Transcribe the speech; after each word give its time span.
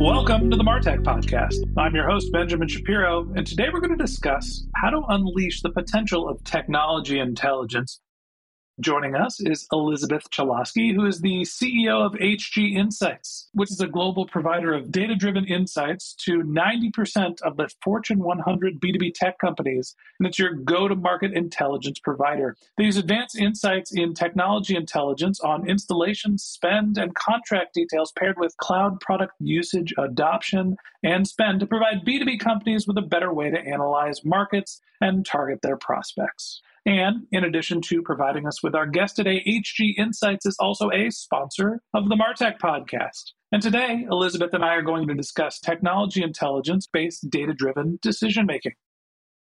Welcome 0.00 0.50
to 0.50 0.56
the 0.56 0.64
Martech 0.64 1.02
Podcast. 1.02 1.56
I'm 1.76 1.94
your 1.94 2.08
host, 2.08 2.32
Benjamin 2.32 2.68
Shapiro, 2.68 3.30
and 3.36 3.46
today 3.46 3.68
we're 3.70 3.80
going 3.80 3.98
to 3.98 4.02
discuss 4.02 4.66
how 4.76 4.88
to 4.88 5.02
unleash 5.10 5.60
the 5.60 5.68
potential 5.68 6.26
of 6.26 6.42
technology 6.42 7.18
intelligence 7.18 8.00
Joining 8.80 9.14
us 9.14 9.40
is 9.40 9.66
Elizabeth 9.72 10.30
Cholawsky, 10.30 10.94
who 10.94 11.04
is 11.04 11.20
the 11.20 11.42
CEO 11.42 12.06
of 12.06 12.12
HG 12.12 12.76
Insights, 12.76 13.50
which 13.52 13.70
is 13.70 13.80
a 13.80 13.86
global 13.86 14.26
provider 14.26 14.72
of 14.72 14.90
data 14.90 15.14
driven 15.14 15.44
insights 15.44 16.14
to 16.24 16.38
90% 16.38 17.42
of 17.42 17.58
the 17.58 17.68
Fortune 17.84 18.20
100 18.20 18.80
B2B 18.80 19.12
tech 19.12 19.38
companies. 19.38 19.94
And 20.18 20.26
it's 20.26 20.38
your 20.38 20.54
go 20.54 20.88
to 20.88 20.94
market 20.94 21.34
intelligence 21.34 21.98
provider. 21.98 22.56
They 22.78 22.84
use 22.84 22.96
advanced 22.96 23.36
insights 23.36 23.92
in 23.92 24.14
technology 24.14 24.76
intelligence 24.76 25.40
on 25.40 25.68
installation, 25.68 26.38
spend, 26.38 26.96
and 26.96 27.14
contract 27.14 27.74
details 27.74 28.12
paired 28.18 28.36
with 28.38 28.56
cloud 28.56 28.98
product 29.00 29.34
usage, 29.40 29.92
adoption, 29.98 30.76
and 31.02 31.28
spend 31.28 31.60
to 31.60 31.66
provide 31.66 32.06
B2B 32.06 32.40
companies 32.40 32.86
with 32.86 32.96
a 32.96 33.02
better 33.02 33.34
way 33.34 33.50
to 33.50 33.58
analyze 33.58 34.24
markets 34.24 34.80
and 35.02 35.26
target 35.26 35.60
their 35.60 35.76
prospects. 35.76 36.62
And 36.86 37.26
in 37.30 37.44
addition 37.44 37.82
to 37.82 38.02
providing 38.02 38.46
us 38.46 38.62
with 38.62 38.74
our 38.74 38.86
guest 38.86 39.16
today, 39.16 39.42
HG 39.46 39.98
Insights 39.98 40.46
is 40.46 40.56
also 40.58 40.90
a 40.90 41.10
sponsor 41.10 41.80
of 41.92 42.08
the 42.08 42.16
Martech 42.16 42.58
podcast. 42.58 43.32
And 43.52 43.60
today, 43.60 44.06
Elizabeth 44.10 44.54
and 44.54 44.64
I 44.64 44.74
are 44.76 44.82
going 44.82 45.06
to 45.08 45.14
discuss 45.14 45.58
technology 45.58 46.22
intelligence 46.22 46.88
based 46.90 47.28
data 47.28 47.52
driven 47.52 47.98
decision 48.00 48.46
making. 48.46 48.72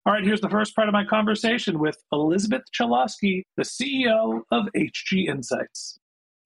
All 0.06 0.14
right, 0.14 0.24
here's 0.24 0.42
the 0.42 0.50
first 0.50 0.76
part 0.76 0.88
of 0.88 0.94
my 0.94 1.04
conversation 1.04 1.80
with 1.80 1.98
Elizabeth 2.12 2.62
Cholawsky, 2.80 3.44
the 3.58 3.64
CEO 3.64 4.42
of 4.52 4.68
HG 4.78 5.28
Insights. 5.28 6.00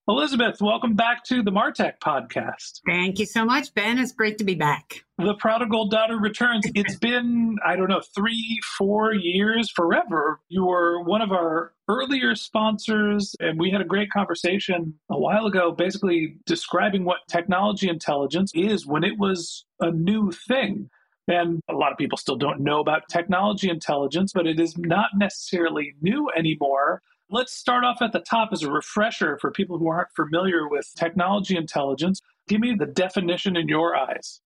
Elizabeth, 0.09 0.59
welcome 0.59 0.95
back 0.95 1.23
to 1.23 1.43
the 1.43 1.51
Martech 1.51 1.99
podcast. 1.99 2.81
Thank 2.83 3.19
you 3.19 3.27
so 3.27 3.45
much, 3.45 3.71
Ben. 3.75 3.99
It's 3.99 4.11
great 4.11 4.39
to 4.39 4.43
be 4.43 4.55
back. 4.55 5.03
The 5.19 5.35
prodigal 5.35 5.87
daughter 5.87 6.17
returns. 6.17 6.65
It's 6.73 6.95
been, 6.95 7.57
I 7.63 7.75
don't 7.75 7.89
know, 7.89 8.01
three, 8.15 8.59
four 8.75 9.13
years, 9.13 9.69
forever. 9.69 10.39
You 10.47 10.65
were 10.65 11.03
one 11.03 11.21
of 11.21 11.31
our 11.31 11.73
earlier 11.87 12.33
sponsors, 12.33 13.35
and 13.39 13.59
we 13.59 13.69
had 13.69 13.81
a 13.81 13.85
great 13.85 14.09
conversation 14.09 14.95
a 15.11 15.19
while 15.19 15.45
ago, 15.45 15.71
basically 15.71 16.37
describing 16.47 17.05
what 17.05 17.19
technology 17.27 17.87
intelligence 17.87 18.51
is 18.55 18.87
when 18.87 19.03
it 19.03 19.19
was 19.19 19.63
a 19.79 19.91
new 19.91 20.31
thing. 20.31 20.89
And 21.27 21.61
a 21.69 21.73
lot 21.73 21.91
of 21.91 21.99
people 21.99 22.17
still 22.17 22.35
don't 22.35 22.61
know 22.61 22.79
about 22.79 23.09
technology 23.09 23.69
intelligence, 23.69 24.31
but 24.33 24.47
it 24.47 24.59
is 24.59 24.75
not 24.75 25.09
necessarily 25.15 25.93
new 26.01 26.31
anymore. 26.35 27.03
Let's 27.31 27.53
start 27.53 27.83
off 27.83 28.01
at 28.01 28.11
the 28.11 28.21
top 28.21 28.49
as 28.53 28.63
a 28.63 28.71
refresher 28.71 29.37
for 29.37 29.51
people 29.51 29.77
who 29.77 29.87
aren't 29.87 30.11
familiar 30.15 30.67
with 30.67 30.91
technology 30.95 31.55
intelligence. 31.55 32.21
Give 32.47 32.59
me 32.59 32.73
the 32.73 32.87
definition 32.87 33.55
in 33.55 33.67
your 33.67 33.95
eyes. 33.95 34.41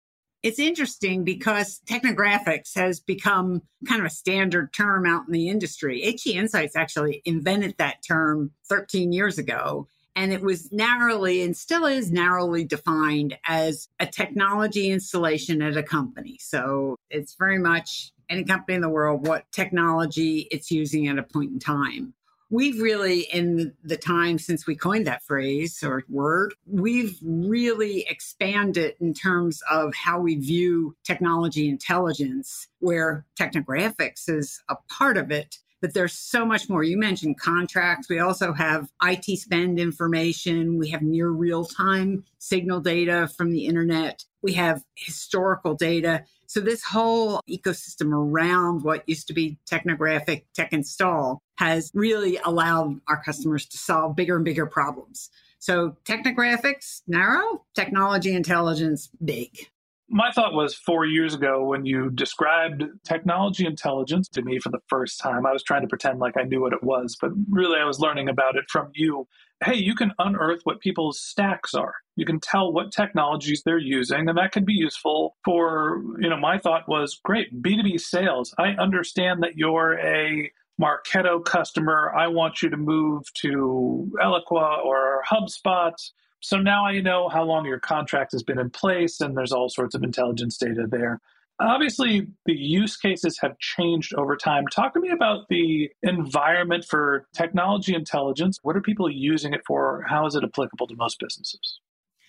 It's 0.44 0.60
interesting 0.60 1.26
because 1.26 1.82
technographics 1.86 2.76
has 2.76 3.02
become 3.02 3.64
kind 3.86 4.00
of 4.00 4.06
a 4.06 4.10
standard 4.10 4.72
term 4.72 5.06
out 5.06 5.24
in 5.28 5.34
the 5.34 5.50
industry. 5.50 6.02
HG 6.06 6.36
Insights 6.36 6.78
actually 6.78 7.22
invented 7.26 7.76
that 7.80 7.98
term 8.08 8.52
13 8.70 9.12
years 9.12 9.38
ago. 9.38 9.90
And 10.16 10.32
it 10.32 10.42
was 10.42 10.72
narrowly 10.72 11.44
and 11.44 11.58
still 11.58 11.86
is 11.86 12.14
narrowly 12.14 12.64
defined 12.64 13.38
as 13.46 13.90
a 14.00 14.06
technology 14.06 14.90
installation 14.90 15.62
at 15.62 15.76
a 15.76 15.84
company. 15.84 16.38
So 16.40 16.96
it's 17.10 17.36
very 17.36 17.60
much 17.60 18.14
any 18.30 18.46
company 18.46 18.76
in 18.76 18.82
the 18.82 18.90
world, 18.90 19.28
what 19.28 19.52
technology 19.52 20.48
it's 20.50 20.72
using 20.72 21.08
at 21.08 21.18
a 21.18 21.24
point 21.24 21.52
in 21.52 21.60
time 21.60 22.14
we've 22.50 22.82
really, 22.82 23.22
in 23.22 23.74
the 23.84 23.98
time 23.98 24.40
since 24.40 24.66
we 24.66 24.76
coined 24.76 25.08
that 25.08 25.24
phrase 25.24 25.84
or 25.84 26.04
word, 26.10 26.54
we've 26.66 27.18
really 27.24 28.06
expanded 28.10 28.96
in 29.00 29.14
terms 29.14 29.62
of 29.70 29.94
how 29.94 30.20
we 30.20 30.36
view 30.36 30.96
technology 31.04 31.70
intelligence, 31.70 32.68
where 32.80 33.26
technographics 33.40 34.28
is 34.28 34.62
a 34.70 34.76
part 34.90 35.18
of 35.18 35.32
it. 35.32 35.58
But 35.82 35.94
there's 35.94 36.14
so 36.14 36.46
much 36.46 36.68
more. 36.68 36.84
You 36.84 36.98
mentioned 36.98 37.40
contracts. 37.40 38.10
We 38.10 38.20
also 38.20 38.52
have 38.52 38.90
IT 39.02 39.40
spend 39.40 39.80
information. 39.80 40.78
We 40.78 40.90
have 40.90 41.02
near 41.02 41.30
real 41.30 41.64
time 41.64 42.26
signal 42.38 42.81
data 42.81 43.30
from 43.38 43.52
the 43.52 43.66
internet. 43.66 44.26
We 44.42 44.54
have 44.54 44.84
historical 44.96 45.76
data. 45.76 46.26
So 46.48 46.60
this 46.60 46.84
whole 46.84 47.40
ecosystem 47.50 48.12
around 48.12 48.84
what 48.84 49.08
used 49.08 49.28
to 49.28 49.34
be 49.34 49.58
technographic 49.70 50.46
tech 50.54 50.74
install 50.74 51.44
has 51.59 51.92
really 51.94 52.40
allowed 52.46 53.02
our 53.09 53.22
customers 53.22 53.66
to 53.66 53.78
solve 53.78 54.16
bigger 54.16 54.38
and 54.38 54.46
bigger 54.46 54.66
problems. 54.66 55.30
So 55.59 55.97
technographics, 56.06 57.02
narrow, 57.06 57.66
technology 57.75 58.34
intelligence, 58.34 59.09
big. 59.24 59.68
My 60.08 60.31
thought 60.31 60.53
was 60.53 60.74
four 60.74 61.06
years 61.06 61.36
ago 61.36 61.66
when 61.66 61.86
you 61.86 62.12
described 62.12 62.86
technology 63.03 63.66
intelligence 63.66 64.30
to 64.30 64.42
me 64.42 64.59
for 64.59 64.69
the 64.69 64.80
first 64.88 65.19
time, 65.19 65.46
I 65.46 65.52
was 65.52 65.62
trying 65.62 65.81
to 65.81 65.88
pretend 65.88 66.19
like 66.19 66.38
I 66.38 66.44
knew 66.44 66.62
what 66.62 66.72
it 66.72 66.81
was, 66.81 67.18
but 67.19 67.31
really 67.50 67.78
I 67.78 67.84
was 67.84 68.00
learning 68.00 68.30
about 68.30 68.56
it 68.56 68.64
from 68.69 68.92
you 68.96 69.28
hey, 69.64 69.75
you 69.75 69.94
can 69.94 70.14
unearth 70.19 70.62
what 70.64 70.80
people's 70.80 71.19
stacks 71.19 71.74
are. 71.74 71.96
You 72.16 72.25
can 72.25 72.40
tell 72.40 72.72
what 72.72 72.92
technologies 72.92 73.64
they're 73.66 73.78
using, 73.78 74.30
and 74.30 74.38
that 74.38 74.52
can 74.52 74.64
be 74.64 74.74
useful 74.74 75.36
for, 75.44 76.02
you 76.19 76.30
know, 76.30 76.38
my 76.38 76.58
thought 76.58 76.88
was 76.88 77.19
great, 77.24 77.62
B2B 77.62 78.00
sales. 78.00 78.53
I 78.58 78.69
understand 78.69 79.44
that 79.44 79.58
you're 79.58 80.00
a 80.00 80.50
Marketo 80.80 81.44
customer. 81.44 82.14
I 82.16 82.28
want 82.28 82.62
you 82.62 82.70
to 82.70 82.78
move 82.78 83.24
to 83.36 84.12
Eloqua 84.22 84.84
or 84.86 85.24
HubSpot. 85.30 85.94
So 86.42 86.58
now 86.58 86.86
I 86.86 87.02
know 87.02 87.28
how 87.28 87.44
long 87.44 87.66
your 87.66 87.80
contract 87.80 88.31
has 88.31 88.44
been 88.44 88.60
in 88.60 88.70
place, 88.70 89.20
and 89.20 89.36
there's 89.36 89.52
all 89.52 89.70
sorts 89.70 89.94
of 89.94 90.04
intelligence 90.04 90.58
data 90.58 90.88
there. 90.90 91.20
Obviously, 91.60 92.28
the 92.46 92.54
use 92.54 92.96
cases 92.96 93.38
have 93.42 93.60
changed 93.60 94.14
over 94.16 94.38
time. 94.38 94.66
Talk 94.68 94.94
to 94.94 95.02
me 95.02 95.10
about 95.10 95.50
the 95.50 95.90
environment 96.04 96.86
for 96.86 97.28
technology 97.34 97.94
intelligence. 97.94 98.60
What 98.62 98.78
are 98.78 98.82
people 98.82 99.10
using 99.10 99.54
it 99.54 99.62
for? 99.68 100.06
How 100.08 100.25
is 100.25 100.36
it 100.36 100.44
applicable 100.46 100.88
to 100.88 100.96
most 100.96 101.20
businesses? 101.20 101.82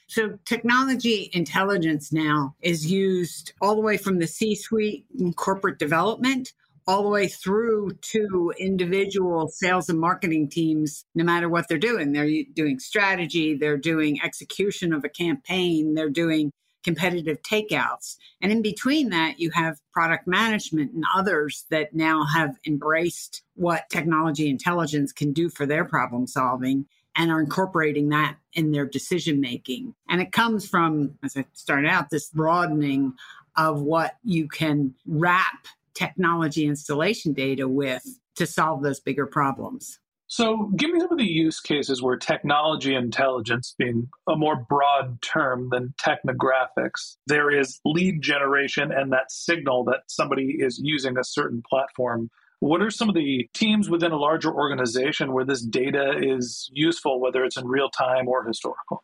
So, 0.09 0.37
technology 0.45 1.31
intelligence 1.33 2.13
now 2.13 2.57
is 2.61 2.91
used 2.91 3.53
all 3.61 3.77
the 3.77 3.81
way 3.81 3.97
from 3.97 4.19
the 4.19 4.27
C 4.27 4.57
suite 4.57 5.07
in 5.17 5.33
corporate 5.33 5.79
development 5.79 6.53
all 6.87 7.03
the 7.03 7.09
way 7.09 7.29
through 7.29 7.91
to 8.01 8.53
individual 8.59 9.49
sales 9.49 9.89
and 9.89 10.01
marketing 10.01 10.49
teams, 10.49 11.05
no 11.15 11.25
matter 11.25 11.49
what 11.49 11.69
they're 11.69 11.79
doing. 11.79 12.13
They're 12.13 12.45
doing 12.55 12.79
strategy, 12.79 13.55
they're 13.55 13.77
doing 13.77 14.21
execution 14.23 14.93
of 14.93 15.05
a 15.05 15.09
campaign, 15.09 15.95
they're 15.95 16.11
doing 16.11 16.53
competitive 16.83 17.43
takeouts. 17.43 18.17
And 18.41 18.51
in 18.51 18.63
between 18.63 19.11
that, 19.11 19.39
you 19.39 19.51
have 19.51 19.79
product 19.93 20.27
management 20.27 20.93
and 20.93 21.05
others 21.15 21.67
that 21.71 21.95
now 21.95 22.25
have 22.25 22.57
embraced 22.67 23.43
what 23.55 23.89
technology 23.91 24.49
intelligence 24.49 25.13
can 25.13 25.33
do 25.33 25.51
for 25.51 25.67
their 25.67 25.85
problem 25.85 26.27
solving 26.27 26.87
and 27.17 27.31
are 27.31 27.41
incorporating 27.41 28.09
that 28.11 28.37
in 28.55 28.73
their 28.73 28.87
decision 28.87 29.41
making. 29.41 29.95
And 30.09 30.21
it 30.21 30.33
comes 30.33 30.67
from, 30.67 31.19
as 31.23 31.37
I 31.37 31.45
started 31.53 31.89
out, 31.89 32.11
this 32.11 32.31
broadening 32.31 33.15
of 33.57 33.83
what 33.83 34.17
you 34.23 34.49
can 34.49 34.95
wrap 35.07 35.67
technology 35.95 36.67
installation 36.67 37.33
data 37.33 37.69
with 37.69 38.03
to 38.37 38.47
solve 38.47 38.83
those 38.83 39.01
bigger 39.01 39.27
problems. 39.27 39.99
So, 40.27 40.71
give 40.77 40.91
me 40.93 41.01
some 41.01 41.11
of 41.11 41.19
the 41.19 41.25
use 41.25 41.59
cases 41.59 42.03
where 42.03 42.17
technology 42.17 42.95
intelligence, 42.95 43.75
being 43.77 44.09
a 44.29 44.37
more 44.37 44.65
broad 44.69 45.21
term 45.23 45.71
than 45.73 45.93
technographics, 46.01 47.17
there 47.27 47.51
is 47.51 47.81
lead 47.85 48.23
generation 48.23 48.93
and 48.93 49.13
that 49.13 49.33
signal 49.33 49.83
that 49.87 50.03
somebody 50.07 50.55
is 50.61 50.79
using 50.81 51.19
a 51.19 51.25
certain 51.25 51.65
platform. 51.69 52.31
What 52.61 52.81
are 52.81 52.93
some 52.93 53.09
of 53.09 53.17
the 53.17 53.49
teams 53.55 53.91
within 53.91 54.13
a 54.13 54.17
larger 54.17 54.55
organization 54.55 55.33
where 55.33 55.45
this 55.45 55.63
data 55.63 56.15
is 56.17 56.71
useful, 56.73 57.21
whether 57.21 57.43
it's 57.43 57.57
in 57.57 57.67
real 57.67 57.91
time 57.91 58.29
or 58.29 58.47
historical? 58.47 59.03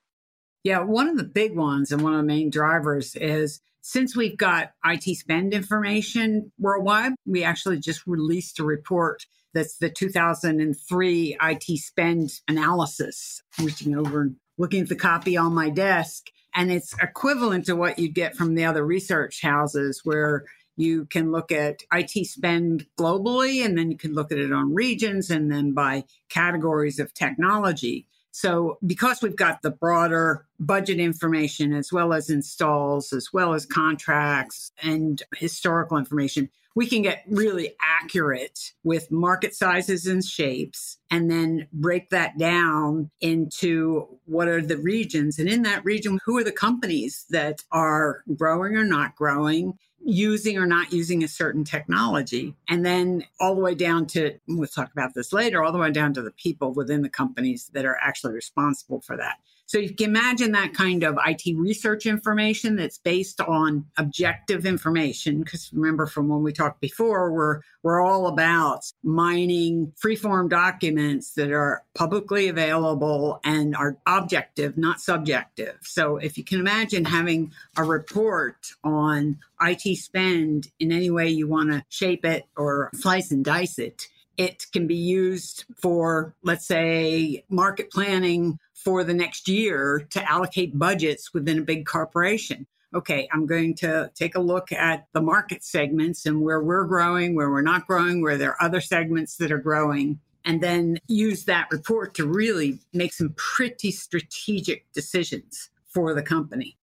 Yeah, 0.65 0.81
one 0.81 1.09
of 1.09 1.17
the 1.17 1.25
big 1.25 1.57
ones 1.57 1.93
and 1.93 2.03
one 2.03 2.13
of 2.13 2.19
the 2.19 2.25
main 2.25 2.51
drivers 2.51 3.15
is 3.15 3.61
since 3.83 4.17
we've 4.17 4.37
got 4.37 4.73
IT 4.85 5.05
spend 5.17 5.55
information 5.55 6.51
worldwide, 6.59 7.13
we 7.25 7.45
actually 7.45 7.79
just 7.79 8.07
released 8.07 8.59
a 8.59 8.65
report 8.65 9.25
that's 9.55 9.79
the 9.79 9.89
2003 9.89 11.37
IT 11.41 11.79
spend 11.79 12.41
analysis. 12.49 13.43
Reaching 13.61 13.97
over 13.97 14.23
and 14.23 14.37
looking 14.59 14.83
at 14.83 14.89
the 14.89 14.97
copy 14.97 15.37
on 15.37 15.55
my 15.55 15.71
desk. 15.71 16.27
And 16.55 16.71
it's 16.73 16.95
equivalent 17.01 17.67
to 17.67 17.77
what 17.77 17.99
you'd 17.99 18.15
get 18.15 18.35
from 18.35 18.55
the 18.55 18.65
other 18.65 18.85
research 18.85 19.43
houses 19.43 20.01
where 20.05 20.45
you 20.77 21.07
can 21.07 21.33
look 21.33 21.53
at 21.53 21.83
IT 21.93 22.27
spend 22.27 22.87
globally, 22.99 23.65
and 23.65 23.79
then 23.79 23.91
you 23.91 23.97
can 23.97 24.15
look 24.15 24.31
at 24.31 24.39
it 24.39 24.53
on 24.53 24.75
regions 24.75 25.31
and 25.31 25.51
then 25.51 25.73
by 25.73 26.05
categories 26.29 26.99
of 26.99 27.15
technology. 27.15 28.07
So, 28.39 28.77
because 28.87 29.23
we've 29.23 29.35
got 29.35 29.63
the 29.63 29.71
broader 29.71 30.47
budget 30.61 31.01
information 31.01 31.73
as 31.73 31.91
well 31.91 32.13
as 32.13 32.29
installs, 32.29 33.15
as 33.15 33.33
well 33.33 33.55
as 33.55 33.65
contracts 33.65 34.73
and 34.83 35.23
historical 35.39 35.97
information, 35.97 36.51
we 36.75 36.87
can 36.87 37.01
get 37.01 37.25
really 37.31 37.73
accurate 37.81 38.75
with 38.85 39.11
market 39.11 39.55
sizes 39.55 40.07
and 40.07 40.23
shapes 40.23 40.99
and 41.11 41.31
then 41.31 41.67
break 41.73 42.11
that 42.11 42.37
down 42.37 43.11
into 43.23 44.07
what 44.27 44.49
are 44.49 44.61
the 44.61 44.77
regions. 44.77 45.39
And 45.39 45.49
in 45.49 45.63
that 45.63 45.83
region, 45.87 46.19
who 46.27 46.37
are 46.37 46.45
the 46.45 46.53
companies 46.53 47.25
that 47.31 47.63
are 47.73 48.23
growing 48.37 48.77
or 48.77 48.85
not 48.85 49.17
growing? 49.17 49.79
Using 50.07 50.57
or 50.57 50.67
not 50.67 50.93
using 50.93 51.25
a 51.25 51.29
certain 51.29 51.65
technology. 51.65 52.55
And 52.69 52.87
then 52.87 53.25
all 53.41 53.57
the 53.57 53.61
way 53.61 53.75
down 53.75 54.07
to, 54.09 54.39
we'll 54.47 54.69
talk 54.69 54.93
about 54.93 55.15
this 55.15 55.33
later, 55.33 55.65
all 55.65 55.73
the 55.73 55.79
way 55.79 55.91
down 55.91 56.15
to 56.15 56.23
the 56.23 56.31
people 56.31 56.73
within 56.73 57.03
the 57.03 57.09
companies 57.09 57.71
that 57.75 57.85
are 57.85 57.99
actually 58.01 58.33
responsible 58.33 59.01
for 59.01 59.17
that. 59.17 59.39
So 59.67 59.79
you 59.79 59.95
can 59.95 60.11
imagine 60.11 60.53
that 60.53 60.75
kind 60.75 61.03
of 61.03 61.19
IT 61.27 61.57
research 61.57 62.07
information 62.07 62.77
that's 62.77 62.99
based 62.99 63.41
on 63.41 63.85
objective 63.99 64.65
information. 64.65 65.43
Because 65.43 65.71
remember 65.73 66.07
from 66.07 66.29
when 66.29 66.43
we 66.43 66.53
talked 66.53 66.81
before, 66.81 67.33
we're 67.33 67.61
we're 67.83 68.01
all 68.01 68.29
about 68.29 68.85
mining 69.03 69.93
freeform 70.03 70.49
documents 70.49 71.35
that 71.35 71.53
are 71.53 71.83
publicly 71.95 72.49
available 72.49 73.41
and 73.45 73.77
are 73.77 73.97
objective, 74.07 74.77
not 74.77 75.01
subjective. 75.01 75.79
So 75.83 76.17
if 76.17 76.39
you 76.39 76.45
can 76.45 76.61
imagine 76.61 77.05
having 77.05 77.53
a 77.77 77.85
report 77.85 78.57
on 78.85 79.39
IT 79.61 79.97
spend 79.99 80.69
in 80.79 80.93
any 80.93 81.11
way 81.11 81.29
you 81.29 81.49
want 81.49 81.71
to 81.71 81.85
shape 81.89 82.25
it 82.25 82.45
or 82.57 82.91
slice 82.95 83.31
and 83.31 83.45
dice 83.45 83.79
it, 83.79 84.09
it 84.37 84.67
can 84.73 84.87
be 84.87 84.97
used 84.97 85.65
for, 85.77 86.35
let's 86.43 86.67
say, 86.67 87.45
market 87.49 87.91
planning 87.91 88.59
for 88.75 89.05
the 89.05 89.15
next 89.15 89.49
year 89.49 90.07
to 90.11 90.31
allocate 90.31 90.79
budgets 90.79 91.33
within 91.35 91.59
a 91.59 91.63
big 91.63 91.87
corporation. 91.87 92.67
Okay, 92.95 93.29
I'm 93.33 93.47
going 93.47 93.75
to 93.77 94.11
take 94.15 94.37
a 94.37 94.41
look 94.41 94.73
at 94.73 95.07
the 95.13 95.21
market 95.21 95.65
segments 95.65 96.25
and 96.25 96.41
where 96.41 96.63
we're 96.63 96.85
growing, 96.85 97.35
where 97.35 97.51
we're 97.51 97.63
not 97.63 97.87
growing, 97.87 98.23
where 98.23 98.39
there 98.39 98.51
are 98.53 98.63
other 98.63 98.81
segments 98.81 99.37
that 99.37 99.51
are 99.51 99.59
growing, 99.59 100.21
and 100.45 100.63
then 100.63 100.99
use 101.09 101.45
that 101.45 101.69
report 101.71 102.15
to 102.15 102.27
really 102.27 102.79
make 102.93 103.13
some 103.13 103.35
pretty 103.37 103.91
strategic 103.91 104.91
decisions 104.93 105.71
for 105.87 106.15
the 106.15 106.23
company. 106.23 106.77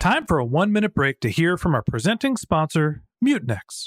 Time 0.00 0.26
for 0.26 0.38
a 0.38 0.44
one 0.44 0.72
minute 0.72 0.94
break 0.94 1.20
to 1.20 1.28
hear 1.28 1.56
from 1.56 1.74
our 1.74 1.82
presenting 1.82 2.36
sponsor, 2.36 3.02
Mutinex. 3.24 3.86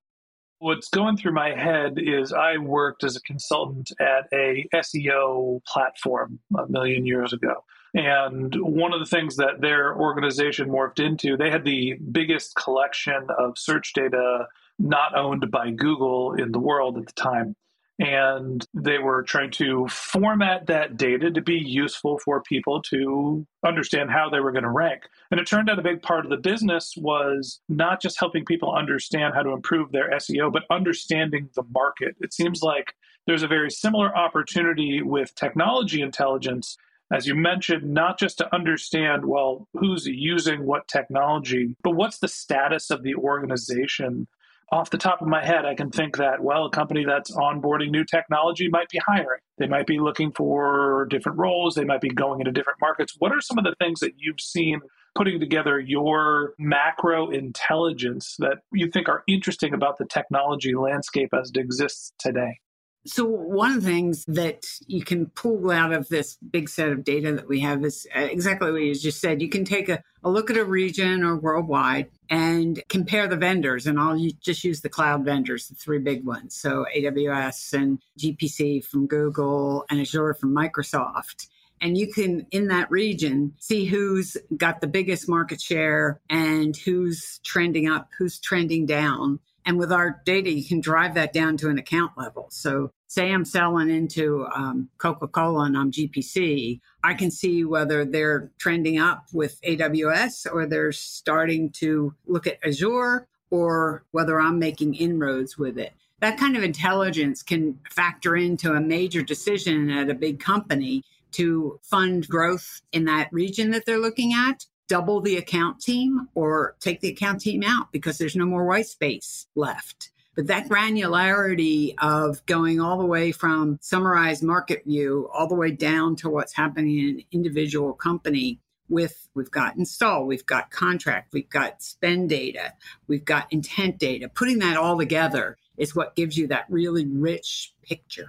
what's 0.61 0.89
going 0.89 1.17
through 1.17 1.33
my 1.33 1.49
head 1.49 1.97
is 1.97 2.31
I 2.31 2.57
worked 2.57 3.03
as 3.03 3.15
a 3.15 3.21
consultant 3.21 3.91
at 3.99 4.27
a 4.31 4.67
SEO 4.75 5.59
platform 5.65 6.39
a 6.55 6.67
million 6.67 7.03
years 7.03 7.33
ago. 7.33 7.63
And 7.95 8.55
one 8.61 8.93
of 8.93 8.99
the 8.99 9.07
things 9.07 9.37
that 9.37 9.59
their 9.59 9.95
organization 9.95 10.69
morphed 10.69 11.03
into, 11.03 11.35
they 11.35 11.49
had 11.49 11.65
the 11.65 11.95
biggest 12.11 12.55
collection 12.55 13.25
of 13.39 13.57
search 13.57 13.93
data 13.93 14.47
not 14.77 15.17
owned 15.17 15.49
by 15.49 15.71
Google 15.71 16.33
in 16.33 16.51
the 16.51 16.59
world 16.59 16.99
at 16.99 17.07
the 17.07 17.13
time 17.13 17.55
and 18.01 18.65
they 18.73 18.97
were 18.97 19.21
trying 19.21 19.51
to 19.51 19.87
format 19.87 20.65
that 20.65 20.97
data 20.97 21.29
to 21.29 21.41
be 21.41 21.53
useful 21.57 22.17
for 22.25 22.41
people 22.41 22.81
to 22.81 23.45
understand 23.63 24.09
how 24.09 24.27
they 24.27 24.39
were 24.39 24.51
going 24.51 24.63
to 24.63 24.71
rank. 24.71 25.03
And 25.29 25.39
it 25.39 25.45
turned 25.45 25.69
out 25.69 25.77
a 25.77 25.83
big 25.83 26.01
part 26.01 26.25
of 26.25 26.31
the 26.31 26.37
business 26.37 26.95
was 26.97 27.61
not 27.69 28.01
just 28.01 28.19
helping 28.19 28.43
people 28.43 28.73
understand 28.73 29.35
how 29.35 29.43
to 29.43 29.51
improve 29.51 29.91
their 29.91 30.09
SEO, 30.13 30.51
but 30.51 30.63
understanding 30.71 31.49
the 31.55 31.63
market. 31.71 32.15
It 32.19 32.33
seems 32.33 32.63
like 32.63 32.95
there's 33.27 33.43
a 33.43 33.47
very 33.47 33.69
similar 33.69 34.15
opportunity 34.17 35.03
with 35.03 35.35
technology 35.35 36.01
intelligence 36.01 36.77
as 37.13 37.27
you 37.27 37.35
mentioned, 37.35 37.93
not 37.93 38.17
just 38.17 38.37
to 38.37 38.55
understand, 38.55 39.25
well, 39.25 39.67
who's 39.73 40.05
using 40.05 40.65
what 40.65 40.87
technology, 40.87 41.75
but 41.83 41.91
what's 41.91 42.19
the 42.19 42.29
status 42.29 42.89
of 42.89 43.03
the 43.03 43.15
organization 43.15 44.29
off 44.71 44.89
the 44.89 44.97
top 44.97 45.21
of 45.21 45.27
my 45.27 45.45
head, 45.45 45.65
I 45.65 45.75
can 45.75 45.89
think 45.89 46.17
that, 46.17 46.41
well, 46.41 46.65
a 46.65 46.69
company 46.69 47.03
that's 47.05 47.31
onboarding 47.31 47.91
new 47.91 48.05
technology 48.05 48.69
might 48.69 48.87
be 48.89 48.99
hiring. 49.05 49.41
They 49.57 49.67
might 49.67 49.85
be 49.85 49.99
looking 49.99 50.31
for 50.31 51.07
different 51.09 51.37
roles. 51.37 51.75
They 51.75 51.83
might 51.83 51.99
be 51.99 52.09
going 52.09 52.39
into 52.39 52.51
different 52.51 52.79
markets. 52.79 53.15
What 53.19 53.33
are 53.33 53.41
some 53.41 53.57
of 53.57 53.65
the 53.65 53.75
things 53.79 53.99
that 53.99 54.13
you've 54.17 54.39
seen 54.39 54.79
putting 55.13 55.41
together 55.41 55.77
your 55.77 56.53
macro 56.57 57.29
intelligence 57.31 58.35
that 58.39 58.59
you 58.71 58.89
think 58.89 59.09
are 59.09 59.23
interesting 59.27 59.73
about 59.73 59.97
the 59.97 60.05
technology 60.05 60.73
landscape 60.73 61.33
as 61.33 61.51
it 61.53 61.59
exists 61.59 62.13
today? 62.17 62.59
So, 63.05 63.25
one 63.25 63.71
of 63.71 63.83
the 63.83 63.89
things 63.89 64.25
that 64.25 64.63
you 64.85 65.03
can 65.03 65.25
pull 65.27 65.71
out 65.71 65.91
of 65.91 66.07
this 66.09 66.37
big 66.37 66.69
set 66.69 66.89
of 66.89 67.03
data 67.03 67.33
that 67.33 67.47
we 67.47 67.59
have 67.61 67.83
is 67.83 68.05
uh, 68.15 68.19
exactly 68.19 68.71
what 68.71 68.83
you 68.83 68.93
just 68.93 69.19
said. 69.19 69.41
You 69.41 69.49
can 69.49 69.65
take 69.65 69.89
a, 69.89 70.03
a 70.23 70.29
look 70.29 70.51
at 70.51 70.57
a 70.57 70.63
region 70.63 71.23
or 71.23 71.35
worldwide 71.35 72.11
and 72.29 72.79
compare 72.89 73.27
the 73.27 73.37
vendors. 73.37 73.87
And 73.87 73.99
I'll 73.99 74.19
just 74.39 74.63
use 74.63 74.81
the 74.81 74.89
cloud 74.89 75.25
vendors, 75.25 75.67
the 75.67 75.75
three 75.75 75.97
big 75.97 76.25
ones. 76.25 76.55
So, 76.55 76.85
AWS 76.95 77.73
and 77.73 77.99
GPC 78.19 78.85
from 78.85 79.07
Google 79.07 79.83
and 79.89 79.99
Azure 79.99 80.35
from 80.35 80.55
Microsoft. 80.55 81.47
And 81.81 81.97
you 81.97 82.13
can, 82.13 82.45
in 82.51 82.67
that 82.67 82.91
region, 82.91 83.53
see 83.57 83.85
who's 83.85 84.37
got 84.55 84.81
the 84.81 84.87
biggest 84.87 85.27
market 85.27 85.59
share 85.59 86.21
and 86.29 86.77
who's 86.77 87.39
trending 87.43 87.89
up, 87.89 88.09
who's 88.15 88.39
trending 88.39 88.85
down. 88.85 89.39
And 89.65 89.77
with 89.77 89.91
our 89.91 90.21
data, 90.25 90.51
you 90.51 90.63
can 90.63 90.81
drive 90.81 91.13
that 91.15 91.33
down 91.33 91.57
to 91.57 91.69
an 91.69 91.77
account 91.77 92.13
level. 92.17 92.47
So, 92.49 92.91
say 93.07 93.31
I'm 93.31 93.45
selling 93.45 93.89
into 93.89 94.47
um, 94.55 94.89
Coca 94.97 95.27
Cola 95.27 95.65
and 95.65 95.77
I'm 95.77 95.91
GPC, 95.91 96.79
I 97.03 97.13
can 97.13 97.29
see 97.29 97.65
whether 97.65 98.05
they're 98.05 98.51
trending 98.57 98.99
up 98.99 99.25
with 99.33 99.61
AWS 99.63 100.47
or 100.51 100.65
they're 100.65 100.93
starting 100.93 101.71
to 101.71 102.15
look 102.25 102.47
at 102.47 102.57
Azure 102.65 103.27
or 103.49 104.05
whether 104.11 104.39
I'm 104.39 104.59
making 104.59 104.95
inroads 104.95 105.57
with 105.57 105.77
it. 105.77 105.93
That 106.21 106.37
kind 106.37 106.55
of 106.55 106.63
intelligence 106.63 107.43
can 107.43 107.79
factor 107.89 108.37
into 108.37 108.73
a 108.73 108.79
major 108.79 109.21
decision 109.21 109.89
at 109.89 110.09
a 110.09 110.13
big 110.13 110.39
company 110.39 111.03
to 111.31 111.79
fund 111.83 112.27
growth 112.27 112.81
in 112.91 113.05
that 113.05 113.31
region 113.33 113.71
that 113.71 113.85
they're 113.85 113.99
looking 113.99 114.33
at 114.33 114.65
double 114.91 115.21
the 115.21 115.37
account 115.37 115.79
team 115.79 116.27
or 116.35 116.75
take 116.81 116.99
the 116.99 117.07
account 117.07 117.39
team 117.39 117.63
out 117.65 117.93
because 117.93 118.17
there's 118.17 118.35
no 118.35 118.45
more 118.45 118.65
white 118.65 118.85
space 118.85 119.47
left. 119.55 120.11
But 120.35 120.47
that 120.47 120.67
granularity 120.67 121.93
of 121.99 122.45
going 122.45 122.81
all 122.81 122.97
the 122.97 123.05
way 123.05 123.31
from 123.31 123.79
summarized 123.81 124.43
market 124.43 124.83
view 124.83 125.29
all 125.33 125.47
the 125.47 125.55
way 125.55 125.71
down 125.71 126.17
to 126.17 126.29
what's 126.29 126.51
happening 126.51 126.99
in 126.99 127.07
an 127.07 127.23
individual 127.31 127.93
company 127.93 128.59
with 128.89 129.29
we've 129.33 129.49
got 129.49 129.77
install, 129.77 130.25
we've 130.25 130.45
got 130.45 130.71
contract, 130.71 131.31
we've 131.31 131.49
got 131.49 131.81
spend 131.81 132.27
data, 132.27 132.73
we've 133.07 133.23
got 133.23 133.47
intent 133.49 133.97
data. 133.97 134.27
Putting 134.27 134.59
that 134.59 134.75
all 134.75 134.97
together 134.97 135.55
is 135.77 135.95
what 135.95 136.17
gives 136.17 136.37
you 136.37 136.47
that 136.47 136.65
really 136.67 137.05
rich 137.05 137.73
picture. 137.81 138.27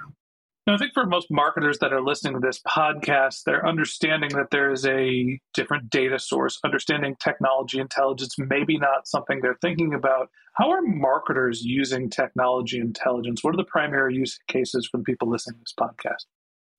I 0.69 0.77
think 0.77 0.93
for 0.95 1.05
most 1.05 1.29
marketers 1.29 1.79
that 1.81 1.93
are 1.93 2.01
listening 2.01 2.35
to 2.35 2.41
this 2.41 2.61
podcast, 2.61 3.43
they're 3.45 3.67
understanding 3.67 4.31
that 4.35 4.51
there 4.53 4.71
is 4.71 4.87
a 4.87 5.41
different 5.55 5.91
data 5.91 6.21
source, 6.21 6.61
understanding 6.65 7.17
technology 7.23 7.81
intelligence, 7.81 8.37
maybe 8.39 8.79
not 8.79 9.09
something 9.09 9.41
they're 9.41 9.59
thinking 9.61 9.93
about. 9.93 10.31
How 10.55 10.71
are 10.71 10.81
marketers 10.81 11.63
using 11.65 12.09
technology 12.09 12.79
intelligence? 12.79 13.43
What 13.43 13.55
are 13.55 13.57
the 13.57 13.65
primary 13.65 14.15
use 14.15 14.39
cases 14.47 14.87
for 14.89 14.99
the 14.99 15.05
people 15.05 15.29
listening 15.29 15.59
to 15.59 15.63
this 15.63 15.75
podcast? 15.79 16.27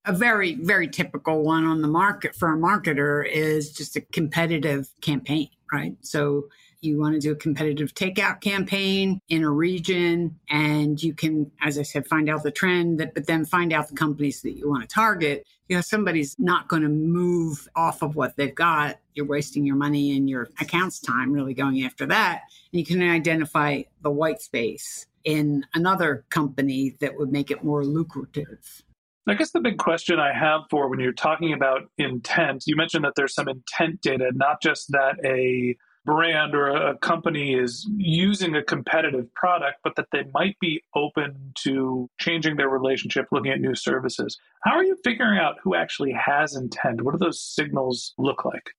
A 0.06 0.14
very, 0.14 0.54
very 0.54 0.88
typical 0.88 1.42
one 1.42 1.66
on 1.66 1.82
the 1.82 1.88
market 1.88 2.34
for 2.34 2.54
a 2.54 2.56
marketer 2.56 3.26
is 3.26 3.70
just 3.70 3.96
a 3.96 4.00
competitive 4.00 4.88
campaign, 5.02 5.50
right? 5.70 5.94
So 6.00 6.44
you 6.84 6.98
want 6.98 7.14
to 7.14 7.20
do 7.20 7.32
a 7.32 7.36
competitive 7.36 7.94
takeout 7.94 8.40
campaign 8.40 9.20
in 9.28 9.42
a 9.42 9.50
region 9.50 10.38
and 10.50 11.02
you 11.02 11.14
can 11.14 11.50
as 11.62 11.78
i 11.78 11.82
said 11.82 12.06
find 12.06 12.28
out 12.28 12.42
the 12.42 12.50
trend 12.50 13.00
that, 13.00 13.14
but 13.14 13.26
then 13.26 13.44
find 13.44 13.72
out 13.72 13.88
the 13.88 13.94
companies 13.94 14.42
that 14.42 14.52
you 14.52 14.68
want 14.68 14.82
to 14.82 14.88
target. 14.88 15.46
You 15.68 15.76
know 15.76 15.82
somebody's 15.82 16.36
not 16.38 16.68
going 16.68 16.82
to 16.82 16.88
move 16.88 17.68
off 17.74 18.02
of 18.02 18.16
what 18.16 18.36
they've 18.36 18.54
got. 18.54 18.98
You're 19.14 19.26
wasting 19.26 19.64
your 19.64 19.76
money 19.76 20.16
and 20.16 20.28
your 20.28 20.48
accounts 20.60 21.00
time 21.00 21.32
really 21.32 21.54
going 21.54 21.84
after 21.84 22.06
that. 22.06 22.42
And 22.72 22.80
you 22.80 22.84
can 22.84 23.02
identify 23.02 23.82
the 24.02 24.10
white 24.10 24.42
space 24.42 25.06
in 25.24 25.64
another 25.74 26.24
company 26.28 26.96
that 27.00 27.16
would 27.16 27.32
make 27.32 27.50
it 27.50 27.64
more 27.64 27.84
lucrative. 27.84 28.82
I 29.26 29.34
guess 29.34 29.52
the 29.52 29.60
big 29.60 29.78
question 29.78 30.18
I 30.20 30.34
have 30.34 30.62
for 30.68 30.88
when 30.88 31.00
you're 31.00 31.12
talking 31.12 31.54
about 31.54 31.82
intent, 31.96 32.64
you 32.66 32.76
mentioned 32.76 33.04
that 33.04 33.14
there's 33.16 33.34
some 33.34 33.48
intent 33.48 34.02
data, 34.02 34.30
not 34.34 34.60
just 34.60 34.92
that 34.92 35.16
a 35.24 35.76
brand 36.04 36.54
or 36.54 36.68
a 36.68 36.96
company 36.98 37.54
is 37.54 37.88
using 37.96 38.54
a 38.54 38.62
competitive 38.62 39.32
product, 39.34 39.78
but 39.82 39.96
that 39.96 40.08
they 40.12 40.24
might 40.32 40.58
be 40.60 40.82
open 40.94 41.52
to 41.62 42.08
changing 42.18 42.56
their 42.56 42.68
relationship, 42.68 43.26
looking 43.32 43.52
at 43.52 43.60
new 43.60 43.74
services. 43.74 44.38
How 44.64 44.72
are 44.72 44.84
you 44.84 44.96
figuring 45.02 45.38
out 45.38 45.56
who 45.62 45.74
actually 45.74 46.12
has 46.12 46.54
intent? 46.54 47.02
What 47.02 47.12
do 47.12 47.18
those 47.18 47.40
signals 47.40 48.12
look 48.18 48.44
like? 48.44 48.70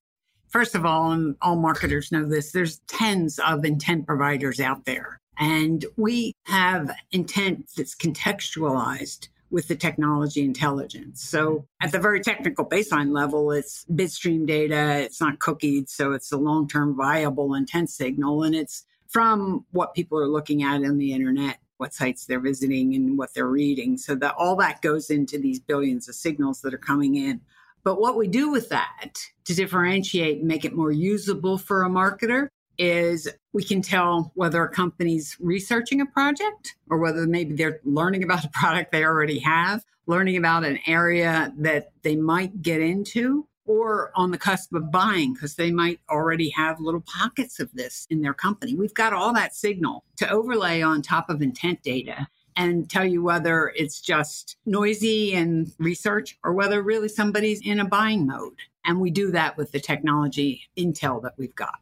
First 0.48 0.74
of 0.74 0.86
all, 0.86 1.10
and 1.10 1.34
all 1.42 1.56
marketers 1.56 2.12
know 2.12 2.24
this, 2.24 2.52
there's 2.52 2.78
tens 2.86 3.38
of 3.40 3.64
intent 3.64 4.06
providers 4.06 4.60
out 4.60 4.84
there. 4.84 5.20
And 5.38 5.84
we 5.96 6.32
have 6.44 6.90
intent 7.12 7.68
that's 7.76 7.94
contextualized 7.94 9.28
with 9.50 9.68
the 9.68 9.76
technology 9.76 10.44
intelligence. 10.44 11.22
So 11.22 11.50
mm-hmm. 11.50 11.86
at 11.86 11.92
the 11.92 11.98
very 11.98 12.20
technical 12.20 12.64
baseline 12.64 13.12
level, 13.12 13.52
it's 13.52 13.84
bidstream 13.90 14.46
data. 14.46 14.98
It's 15.00 15.20
not 15.20 15.38
cookied. 15.38 15.88
So 15.88 16.12
it's 16.12 16.32
a 16.32 16.36
long-term 16.36 16.96
viable 16.96 17.54
intent 17.54 17.90
signal. 17.90 18.42
And 18.42 18.54
it's 18.54 18.84
from 19.08 19.64
what 19.70 19.94
people 19.94 20.18
are 20.18 20.28
looking 20.28 20.62
at 20.62 20.84
on 20.84 20.98
the 20.98 21.12
internet, 21.12 21.58
what 21.76 21.94
sites 21.94 22.26
they're 22.26 22.40
visiting 22.40 22.94
and 22.94 23.16
what 23.16 23.34
they're 23.34 23.46
reading. 23.46 23.96
So 23.98 24.14
that 24.16 24.34
all 24.36 24.56
that 24.56 24.82
goes 24.82 25.10
into 25.10 25.38
these 25.38 25.60
billions 25.60 26.08
of 26.08 26.14
signals 26.14 26.60
that 26.62 26.74
are 26.74 26.78
coming 26.78 27.16
in. 27.16 27.40
But 27.84 28.00
what 28.00 28.16
we 28.16 28.26
do 28.26 28.50
with 28.50 28.68
that 28.70 29.14
to 29.44 29.54
differentiate 29.54 30.38
and 30.38 30.48
make 30.48 30.64
it 30.64 30.74
more 30.74 30.90
usable 30.90 31.56
for 31.56 31.84
a 31.84 31.88
marketer 31.88 32.48
is 32.78 33.28
we 33.52 33.64
can 33.64 33.82
tell 33.82 34.32
whether 34.34 34.62
a 34.62 34.68
company's 34.68 35.36
researching 35.40 36.00
a 36.00 36.06
project 36.06 36.76
or 36.90 36.98
whether 36.98 37.26
maybe 37.26 37.54
they're 37.54 37.80
learning 37.84 38.22
about 38.22 38.44
a 38.44 38.48
product 38.50 38.92
they 38.92 39.04
already 39.04 39.38
have, 39.38 39.84
learning 40.06 40.36
about 40.36 40.64
an 40.64 40.78
area 40.86 41.52
that 41.58 41.92
they 42.02 42.16
might 42.16 42.62
get 42.62 42.80
into, 42.80 43.46
or 43.66 44.12
on 44.14 44.30
the 44.30 44.38
cusp 44.38 44.72
of 44.74 44.90
buying 44.90 45.34
because 45.34 45.56
they 45.56 45.72
might 45.72 46.00
already 46.08 46.50
have 46.50 46.80
little 46.80 47.02
pockets 47.02 47.58
of 47.60 47.70
this 47.72 48.06
in 48.10 48.22
their 48.22 48.34
company. 48.34 48.74
We've 48.74 48.94
got 48.94 49.12
all 49.12 49.32
that 49.34 49.54
signal 49.54 50.04
to 50.16 50.30
overlay 50.30 50.82
on 50.82 51.02
top 51.02 51.28
of 51.28 51.42
intent 51.42 51.82
data 51.82 52.28
and 52.56 52.88
tell 52.88 53.04
you 53.04 53.22
whether 53.22 53.72
it's 53.76 54.00
just 54.00 54.56
noisy 54.64 55.34
and 55.34 55.72
research 55.78 56.38
or 56.42 56.52
whether 56.54 56.82
really 56.82 57.08
somebody's 57.08 57.60
in 57.60 57.80
a 57.80 57.84
buying 57.84 58.26
mode. 58.26 58.54
And 58.84 59.00
we 59.00 59.10
do 59.10 59.30
that 59.32 59.56
with 59.56 59.72
the 59.72 59.80
technology 59.80 60.62
intel 60.78 61.22
that 61.22 61.34
we've 61.36 61.54
got. 61.54 61.80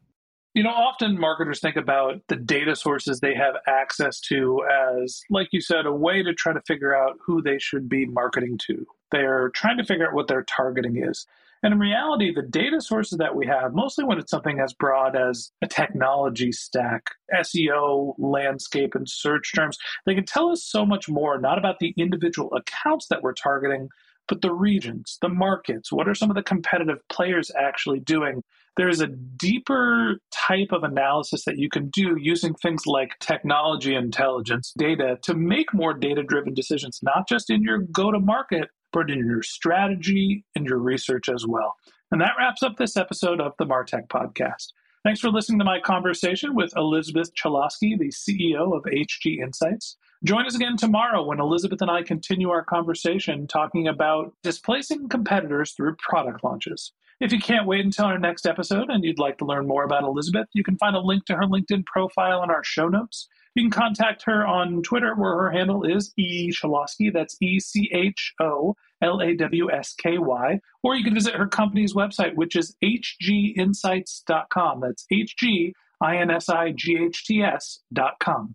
You 0.54 0.62
know, 0.62 0.70
often 0.70 1.18
marketers 1.18 1.58
think 1.58 1.74
about 1.74 2.20
the 2.28 2.36
data 2.36 2.76
sources 2.76 3.18
they 3.18 3.34
have 3.34 3.56
access 3.66 4.20
to 4.20 4.64
as, 4.72 5.20
like 5.28 5.48
you 5.50 5.60
said, 5.60 5.84
a 5.84 5.92
way 5.92 6.22
to 6.22 6.32
try 6.32 6.52
to 6.52 6.60
figure 6.64 6.94
out 6.94 7.18
who 7.26 7.42
they 7.42 7.58
should 7.58 7.88
be 7.88 8.06
marketing 8.06 8.58
to. 8.68 8.86
They're 9.10 9.48
trying 9.48 9.78
to 9.78 9.84
figure 9.84 10.06
out 10.06 10.14
what 10.14 10.28
their 10.28 10.44
targeting 10.44 11.02
is. 11.02 11.26
And 11.64 11.72
in 11.72 11.80
reality, 11.80 12.32
the 12.32 12.42
data 12.42 12.80
sources 12.80 13.18
that 13.18 13.34
we 13.34 13.48
have, 13.48 13.74
mostly 13.74 14.04
when 14.04 14.18
it's 14.18 14.30
something 14.30 14.60
as 14.60 14.72
broad 14.74 15.16
as 15.16 15.50
a 15.60 15.66
technology 15.66 16.52
stack, 16.52 17.10
SEO, 17.34 18.14
landscape, 18.18 18.94
and 18.94 19.08
search 19.08 19.52
terms, 19.56 19.76
they 20.06 20.14
can 20.14 20.26
tell 20.26 20.50
us 20.50 20.62
so 20.62 20.86
much 20.86 21.08
more, 21.08 21.40
not 21.40 21.58
about 21.58 21.80
the 21.80 21.94
individual 21.96 22.52
accounts 22.54 23.08
that 23.08 23.22
we're 23.22 23.32
targeting, 23.32 23.88
but 24.28 24.40
the 24.40 24.52
regions, 24.52 25.18
the 25.20 25.28
markets. 25.28 25.90
What 25.90 26.08
are 26.08 26.14
some 26.14 26.30
of 26.30 26.36
the 26.36 26.42
competitive 26.44 26.98
players 27.08 27.50
actually 27.58 27.98
doing? 27.98 28.44
There's 28.76 29.00
a 29.00 29.06
deeper 29.06 30.18
type 30.32 30.72
of 30.72 30.82
analysis 30.82 31.44
that 31.44 31.58
you 31.58 31.68
can 31.68 31.90
do 31.90 32.16
using 32.18 32.54
things 32.54 32.86
like 32.86 33.18
technology 33.20 33.94
intelligence 33.94 34.72
data 34.76 35.18
to 35.22 35.34
make 35.34 35.72
more 35.72 35.94
data 35.94 36.24
driven 36.24 36.54
decisions, 36.54 36.98
not 37.02 37.28
just 37.28 37.50
in 37.50 37.62
your 37.62 37.78
go 37.78 38.10
to 38.10 38.18
market, 38.18 38.68
but 38.92 39.10
in 39.10 39.18
your 39.18 39.42
strategy 39.42 40.44
and 40.56 40.66
your 40.66 40.78
research 40.78 41.28
as 41.28 41.46
well. 41.46 41.74
And 42.10 42.20
that 42.20 42.32
wraps 42.38 42.62
up 42.62 42.76
this 42.76 42.96
episode 42.96 43.40
of 43.40 43.52
the 43.58 43.66
Martech 43.66 44.08
Podcast. 44.08 44.72
Thanks 45.04 45.20
for 45.20 45.30
listening 45.30 45.58
to 45.58 45.64
my 45.64 45.80
conversation 45.80 46.54
with 46.54 46.72
Elizabeth 46.76 47.30
Cholawsky, 47.34 47.98
the 47.98 48.10
CEO 48.10 48.74
of 48.74 48.84
HG 48.84 49.38
Insights. 49.42 49.98
Join 50.24 50.46
us 50.46 50.54
again 50.54 50.78
tomorrow 50.78 51.22
when 51.22 51.40
Elizabeth 51.40 51.82
and 51.82 51.90
I 51.90 52.02
continue 52.02 52.48
our 52.48 52.64
conversation 52.64 53.46
talking 53.46 53.86
about 53.86 54.32
displacing 54.42 55.10
competitors 55.10 55.72
through 55.72 55.96
product 55.96 56.42
launches. 56.42 56.92
If 57.24 57.32
you 57.32 57.40
can't 57.40 57.66
wait 57.66 57.82
until 57.82 58.04
our 58.04 58.18
next 58.18 58.44
episode 58.44 58.90
and 58.90 59.02
you'd 59.02 59.18
like 59.18 59.38
to 59.38 59.46
learn 59.46 59.66
more 59.66 59.84
about 59.84 60.04
Elizabeth, 60.04 60.46
you 60.52 60.62
can 60.62 60.76
find 60.76 60.94
a 60.94 61.00
link 61.00 61.24
to 61.24 61.34
her 61.34 61.44
LinkedIn 61.44 61.86
profile 61.86 62.42
in 62.42 62.50
our 62.50 62.62
show 62.62 62.86
notes. 62.86 63.28
You 63.54 63.62
can 63.62 63.70
contact 63.70 64.24
her 64.26 64.46
on 64.46 64.82
Twitter, 64.82 65.14
where 65.14 65.32
her 65.38 65.50
handle 65.50 65.84
is 65.84 66.12
E 66.18 66.50
Cholawsky. 66.50 67.10
That's 67.10 67.38
E 67.40 67.60
C 67.60 67.88
H 67.94 68.34
O 68.42 68.76
L 69.00 69.22
A 69.22 69.34
W 69.36 69.70
S 69.70 69.94
K 69.94 70.18
Y, 70.18 70.60
or 70.82 70.96
you 70.96 71.02
can 71.02 71.14
visit 71.14 71.34
her 71.34 71.46
company's 71.46 71.94
website, 71.94 72.34
which 72.34 72.56
is 72.56 72.76
hginsights.com. 72.84 74.80
That's 74.80 75.06
H 75.10 75.34
G 75.38 75.74
I 76.02 76.18
N 76.18 76.30
S 76.30 76.50
I 76.50 76.72
G 76.76 76.98
H 77.06 77.24
T 77.24 77.42
S.com. 77.42 78.54